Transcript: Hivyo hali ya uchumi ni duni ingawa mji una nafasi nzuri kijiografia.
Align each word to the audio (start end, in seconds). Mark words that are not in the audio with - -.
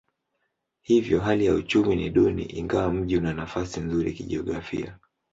Hivyo 0.81 1.19
hali 1.19 1.45
ya 1.45 1.53
uchumi 1.53 1.95
ni 1.95 2.09
duni 2.09 2.43
ingawa 2.43 2.93
mji 2.93 3.17
una 3.17 3.33
nafasi 3.33 3.79
nzuri 3.79 4.13
kijiografia. 4.13 4.97